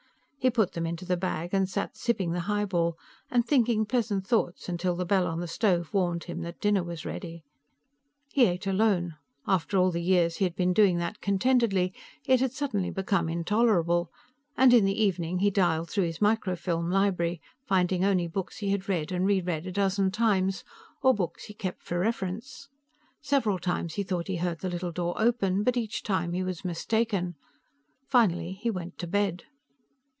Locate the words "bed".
29.05-29.43